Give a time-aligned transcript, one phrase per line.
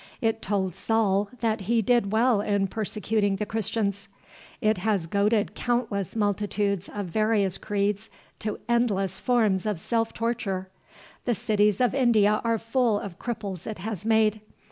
[0.19, 4.07] It told Saul that he did well in persecuting the Christians.
[4.59, 8.09] It has goaded countless multitudes of various creeds
[8.39, 10.69] to endless forms of self torture.
[11.25, 14.41] The cities of India are full of cripples it has made.